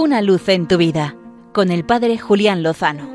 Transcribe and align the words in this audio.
Una 0.00 0.22
luz 0.22 0.48
en 0.48 0.68
tu 0.68 0.76
vida 0.76 1.16
con 1.52 1.72
el 1.72 1.84
Padre 1.84 2.18
Julián 2.18 2.62
Lozano. 2.62 3.10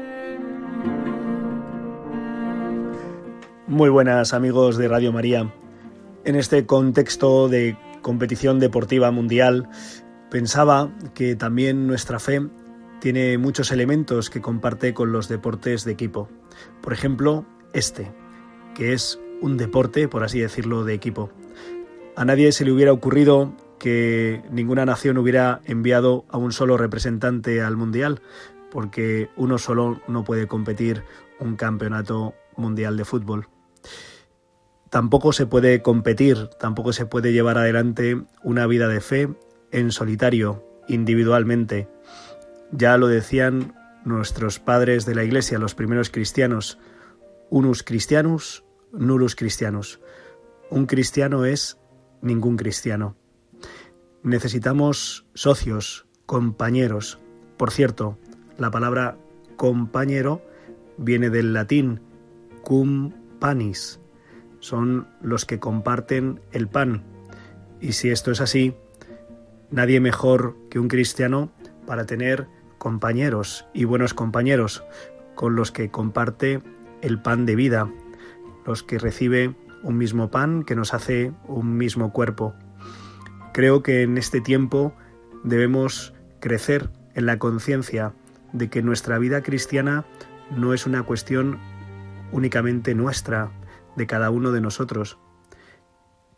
Muy 3.68 3.90
buenas 3.90 4.34
amigos 4.34 4.76
de 4.76 4.90
Radio 4.90 5.14
María. 5.14 5.54
En 6.26 6.36
este 6.36 6.66
contexto 6.66 7.48
de 7.48 7.78
competición 8.02 8.60
deportiva 8.60 9.12
mundial, 9.12 9.70
pensaba 10.30 10.92
que 11.14 11.38
también 11.38 11.88
nuestra 11.88 12.20
fe 12.20 12.42
tiene 13.00 13.38
muchos 13.38 13.72
elementos 13.72 14.30
que 14.30 14.42
comparte 14.42 14.94
con 14.94 15.14
los 15.14 15.30
deportes 15.30 15.86
de 15.86 15.94
equipo. 15.94 16.28
Por 16.82 16.92
ejemplo, 16.92 17.46
este, 17.72 18.12
que 18.76 18.92
es 18.92 19.22
un 19.42 19.56
deporte, 19.56 20.10
por 20.10 20.26
así 20.26 20.42
decirlo, 20.42 20.84
de 20.84 20.96
equipo. 20.96 21.30
A 22.18 22.26
nadie 22.26 22.52
se 22.52 22.66
le 22.66 22.74
hubiera 22.74 22.92
ocurrido 22.92 23.54
que 23.84 24.42
ninguna 24.50 24.86
nación 24.86 25.18
hubiera 25.18 25.60
enviado 25.66 26.24
a 26.30 26.38
un 26.38 26.54
solo 26.54 26.78
representante 26.78 27.62
al 27.62 27.76
Mundial, 27.76 28.22
porque 28.72 29.30
uno 29.36 29.58
solo 29.58 30.00
no 30.08 30.24
puede 30.24 30.48
competir 30.48 31.04
un 31.38 31.58
campeonato 31.58 32.34
mundial 32.56 32.96
de 32.96 33.04
fútbol. 33.04 33.50
Tampoco 34.90 35.34
se 35.34 35.48
puede 35.48 35.82
competir, 35.82 36.48
tampoco 36.62 36.94
se 36.94 37.06
puede 37.06 37.34
llevar 37.34 37.58
adelante 37.58 38.24
una 38.42 38.68
vida 38.68 38.88
de 38.88 39.02
fe 39.02 39.28
en 39.72 39.92
solitario, 39.92 40.64
individualmente. 40.88 41.90
Ya 42.72 42.96
lo 42.96 43.08
decían 43.08 43.76
nuestros 44.06 44.60
padres 44.60 45.06
de 45.06 45.16
la 45.16 45.26
Iglesia, 45.26 45.60
los 45.60 45.76
primeros 45.76 46.10
cristianos, 46.10 46.80
unus 47.50 47.84
christianus, 47.84 48.64
nullus 48.94 49.36
christianus. 49.36 50.00
Un 50.70 50.86
cristiano 50.86 51.44
es 51.44 51.78
ningún 52.22 52.56
cristiano. 52.56 53.18
Necesitamos 54.24 55.26
socios, 55.34 56.06
compañeros. 56.26 57.20
Por 57.58 57.72
cierto, 57.72 58.18
la 58.58 58.72
palabra 58.72 59.18
compañero 59.58 60.42
viene 60.98 61.30
del 61.30 61.52
latín 61.52 62.00
cum 62.62 63.12
panis. 63.40 64.00
Son 64.60 65.10
los 65.22 65.44
que 65.44 65.60
comparten 65.60 66.40
el 66.54 66.70
pan. 66.70 67.04
Y 67.82 67.92
si 67.92 68.12
esto 68.12 68.32
es 68.32 68.40
así, 68.40 68.74
nadie 69.72 70.00
mejor 70.00 70.56
que 70.70 70.80
un 70.80 70.88
cristiano 70.88 71.52
para 71.86 72.06
tener 72.06 72.48
compañeros 72.78 73.66
y 73.74 73.84
buenos 73.84 74.14
compañeros 74.14 74.86
con 75.36 75.58
los 75.58 75.72
que 75.72 75.92
comparte 75.92 76.62
el 77.02 77.22
pan 77.22 77.46
de 77.46 77.58
vida, 77.58 77.92
los 78.66 78.84
que 78.84 79.00
recibe 79.00 79.54
un 79.84 79.98
mismo 79.98 80.32
pan 80.32 80.64
que 80.64 80.76
nos 80.76 80.94
hace 80.94 81.34
un 81.46 81.76
mismo 81.76 82.14
cuerpo. 82.14 82.54
Creo 83.54 83.84
que 83.84 84.02
en 84.02 84.18
este 84.18 84.42
tiempo 84.42 84.94
debemos 85.44 86.14
crecer 86.40 86.90
en 87.14 87.28
la 87.28 87.38
conciencia 87.38 88.14
de 88.52 88.70
que 88.70 88.82
nuestra 88.82 89.20
vida 89.20 89.44
cristiana 89.44 90.06
no 90.50 90.74
es 90.74 90.88
una 90.88 91.04
cuestión 91.04 91.60
únicamente 92.32 92.96
nuestra, 92.96 93.52
de 93.96 94.08
cada 94.08 94.32
uno 94.32 94.52
de 94.52 94.60
nosotros, 94.60 95.20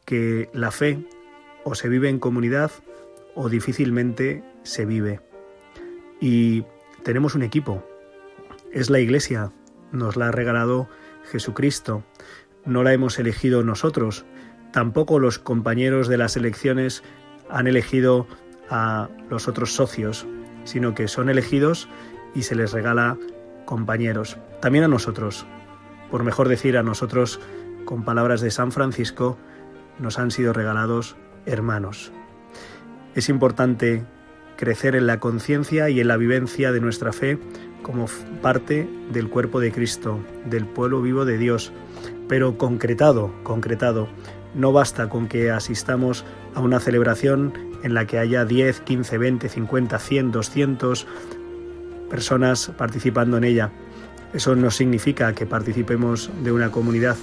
que 0.03 0.49
la 0.53 0.71
fe 0.71 1.07
o 1.63 1.73
se 1.73 1.87
vive 1.87 2.09
en 2.09 2.19
comunidad 2.19 2.69
o 3.33 3.47
difícilmente 3.47 4.43
se 4.63 4.85
vive. 4.85 5.21
Y 6.19 6.65
tenemos 7.03 7.33
un 7.33 7.43
equipo, 7.43 7.81
es 8.73 8.89
la 8.89 8.99
Iglesia, 8.99 9.53
nos 9.93 10.17
la 10.17 10.27
ha 10.27 10.31
regalado 10.31 10.89
Jesucristo, 11.31 12.03
no 12.65 12.83
la 12.83 12.91
hemos 12.93 13.19
elegido 13.19 13.63
nosotros, 13.63 14.25
Tampoco 14.75 15.19
los 15.19 15.39
compañeros 15.39 16.09
de 16.09 16.17
las 16.17 16.35
elecciones 16.35 17.01
han 17.49 17.65
elegido 17.65 18.27
a 18.69 19.07
los 19.29 19.47
otros 19.47 19.73
socios, 19.73 20.27
sino 20.65 20.93
que 20.93 21.07
son 21.07 21.29
elegidos 21.29 21.87
y 22.33 22.41
se 22.41 22.55
les 22.55 22.73
regala 22.73 23.17
compañeros. 23.63 24.35
También 24.59 24.83
a 24.83 24.89
nosotros, 24.89 25.45
por 26.11 26.25
mejor 26.25 26.49
decir 26.49 26.77
a 26.77 26.83
nosotros, 26.83 27.39
con 27.85 28.03
palabras 28.03 28.41
de 28.41 28.51
San 28.51 28.73
Francisco, 28.73 29.37
nos 29.97 30.19
han 30.19 30.29
sido 30.29 30.51
regalados 30.51 31.15
hermanos. 31.45 32.11
Es 33.15 33.29
importante 33.29 34.03
crecer 34.57 34.97
en 34.97 35.07
la 35.07 35.21
conciencia 35.21 35.89
y 35.89 36.01
en 36.01 36.09
la 36.09 36.17
vivencia 36.17 36.73
de 36.73 36.81
nuestra 36.81 37.13
fe 37.13 37.39
como 37.81 38.07
parte 38.41 38.89
del 39.13 39.29
cuerpo 39.29 39.61
de 39.61 39.71
Cristo, 39.71 40.19
del 40.43 40.65
pueblo 40.65 41.01
vivo 41.01 41.23
de 41.23 41.37
Dios, 41.37 41.71
pero 42.27 42.57
concretado, 42.57 43.31
concretado, 43.43 44.09
no 44.55 44.71
basta 44.71 45.09
con 45.09 45.27
que 45.27 45.51
asistamos 45.51 46.25
a 46.53 46.61
una 46.61 46.79
celebración 46.79 47.53
en 47.83 47.93
la 47.93 48.07
que 48.07 48.17
haya 48.17 48.45
10, 48.45 48.79
15, 48.81 49.17
20, 49.17 49.49
50, 49.49 49.99
100, 49.99 50.31
200 50.31 51.07
personas 52.09 52.71
participando 52.77 53.37
en 53.37 53.43
ella. 53.43 53.71
Eso 54.33 54.55
no 54.55 54.71
significa 54.71 55.33
que 55.33 55.45
participemos 55.45 56.29
de 56.43 56.51
una 56.51 56.71
comunidad. 56.71 57.17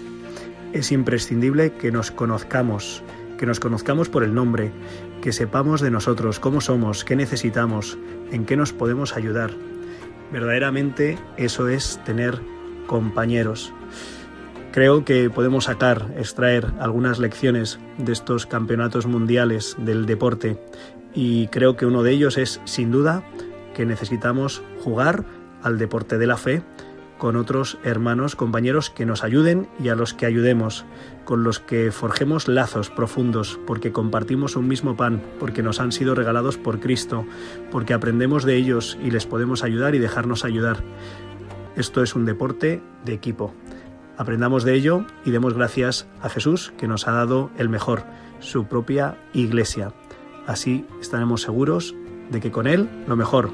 Es 0.72 0.92
imprescindible 0.92 1.72
que 1.72 1.90
nos 1.90 2.10
conozcamos, 2.10 3.02
que 3.38 3.46
nos 3.46 3.60
conozcamos 3.60 4.08
por 4.08 4.22
el 4.22 4.34
nombre, 4.34 4.72
que 5.20 5.32
sepamos 5.32 5.80
de 5.80 5.90
nosotros 5.90 6.38
cómo 6.38 6.60
somos, 6.60 7.04
qué 7.04 7.16
necesitamos, 7.16 7.98
en 8.30 8.46
qué 8.46 8.56
nos 8.56 8.72
podemos 8.72 9.16
ayudar. 9.16 9.50
Verdaderamente 10.32 11.18
eso 11.36 11.68
es 11.68 12.00
tener 12.04 12.40
compañeros. 12.86 13.72
Creo 14.72 15.04
que 15.04 15.28
podemos 15.28 15.64
sacar, 15.64 16.14
extraer 16.16 16.72
algunas 16.80 17.18
lecciones 17.18 17.78
de 17.98 18.12
estos 18.12 18.46
campeonatos 18.46 19.04
mundiales 19.04 19.76
del 19.78 20.06
deporte 20.06 20.58
y 21.14 21.48
creo 21.48 21.76
que 21.76 21.84
uno 21.84 22.02
de 22.02 22.12
ellos 22.12 22.38
es, 22.38 22.58
sin 22.64 22.90
duda, 22.90 23.22
que 23.74 23.84
necesitamos 23.84 24.62
jugar 24.82 25.26
al 25.62 25.76
deporte 25.76 26.16
de 26.16 26.26
la 26.26 26.38
fe 26.38 26.62
con 27.18 27.36
otros 27.36 27.76
hermanos, 27.84 28.34
compañeros 28.34 28.88
que 28.88 29.04
nos 29.04 29.22
ayuden 29.22 29.68
y 29.78 29.90
a 29.90 29.94
los 29.94 30.14
que 30.14 30.24
ayudemos, 30.24 30.86
con 31.26 31.44
los 31.44 31.60
que 31.60 31.92
forjemos 31.92 32.48
lazos 32.48 32.88
profundos, 32.88 33.60
porque 33.66 33.92
compartimos 33.92 34.56
un 34.56 34.68
mismo 34.68 34.96
pan, 34.96 35.22
porque 35.38 35.62
nos 35.62 35.80
han 35.80 35.92
sido 35.92 36.14
regalados 36.14 36.56
por 36.56 36.80
Cristo, 36.80 37.26
porque 37.70 37.92
aprendemos 37.92 38.44
de 38.44 38.56
ellos 38.56 38.98
y 39.04 39.10
les 39.10 39.26
podemos 39.26 39.62
ayudar 39.64 39.94
y 39.94 39.98
dejarnos 39.98 40.46
ayudar. 40.46 40.82
Esto 41.76 42.02
es 42.02 42.16
un 42.16 42.24
deporte 42.24 42.82
de 43.04 43.12
equipo. 43.12 43.54
Aprendamos 44.16 44.64
de 44.64 44.74
ello 44.74 45.04
y 45.24 45.30
demos 45.30 45.54
gracias 45.54 46.06
a 46.20 46.28
Jesús 46.28 46.72
que 46.76 46.86
nos 46.86 47.08
ha 47.08 47.12
dado 47.12 47.50
el 47.58 47.68
mejor, 47.68 48.04
su 48.40 48.66
propia 48.66 49.16
iglesia. 49.32 49.92
Así 50.46 50.86
estaremos 51.00 51.42
seguros 51.42 51.94
de 52.30 52.40
que 52.40 52.50
con 52.50 52.66
Él 52.66 52.88
lo 53.06 53.16
mejor 53.16 53.50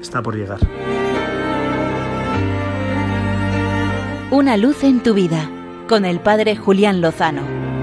está 0.00 0.22
por 0.22 0.36
llegar. 0.36 0.60
Una 4.30 4.56
luz 4.56 4.82
en 4.84 5.02
tu 5.02 5.14
vida 5.14 5.48
con 5.88 6.04
el 6.04 6.18
Padre 6.18 6.56
Julián 6.56 7.00
Lozano. 7.00 7.73